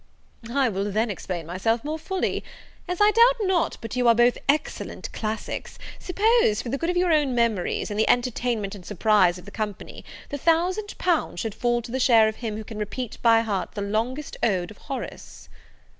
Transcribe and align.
"I 0.51 0.67
will 0.67 0.91
then 0.91 1.11
explain 1.11 1.45
myself 1.45 1.83
more 1.83 1.99
fully. 1.99 2.43
As 2.87 2.99
I 2.99 3.11
doubt 3.11 3.35
not 3.41 3.77
but 3.81 3.95
you 3.95 4.07
are 4.07 4.15
both 4.15 4.35
excellent 4.49 5.11
classics, 5.13 5.77
suppose, 5.99 6.59
for 6.59 6.69
the 6.69 6.77
good 6.79 6.89
of 6.89 6.97
your 6.97 7.13
own 7.13 7.35
memories, 7.35 7.91
and 7.91 7.99
the 7.99 8.09
entertainment 8.09 8.73
and 8.73 8.83
surprise 8.83 9.37
of 9.37 9.45
the 9.45 9.51
company, 9.51 10.03
the 10.29 10.39
thousand 10.39 10.97
pounds 10.97 11.39
should 11.39 11.53
fall 11.53 11.83
to 11.83 11.91
the 11.91 11.99
share 11.99 12.27
of 12.27 12.37
him 12.37 12.57
who 12.57 12.63
can 12.63 12.79
repeat 12.79 13.19
by 13.21 13.41
heart 13.41 13.73
the 13.73 13.81
longest 13.83 14.37
ode 14.41 14.71
of 14.71 14.79
Horace?" 14.79 15.49